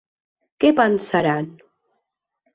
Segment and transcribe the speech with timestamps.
[0.59, 1.45] Que pensaran?